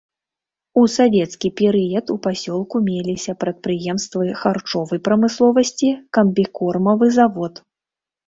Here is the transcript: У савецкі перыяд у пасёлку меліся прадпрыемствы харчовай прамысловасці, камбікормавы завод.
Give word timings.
У 0.83 0.83
савецкі 0.93 1.49
перыяд 1.59 2.05
у 2.13 2.15
пасёлку 2.25 2.75
меліся 2.87 3.35
прадпрыемствы 3.43 4.23
харчовай 4.41 4.99
прамысловасці, 5.09 5.89
камбікормавы 6.19 7.05
завод. 7.19 7.53